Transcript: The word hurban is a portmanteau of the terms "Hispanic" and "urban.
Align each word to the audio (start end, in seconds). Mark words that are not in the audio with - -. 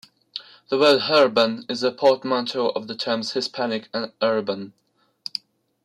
The 0.69 0.79
word 0.79 1.01
hurban 1.01 1.69
is 1.69 1.83
a 1.83 1.91
portmanteau 1.91 2.69
of 2.69 2.87
the 2.87 2.95
terms 2.95 3.33
"Hispanic" 3.33 3.87
and 3.93 4.11
"urban. 4.19 4.73